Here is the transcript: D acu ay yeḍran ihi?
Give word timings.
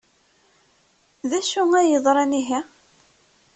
D 1.29 1.31
acu 1.39 1.61
ay 1.79 1.87
yeḍran 1.91 2.37
ihi? 2.39 2.59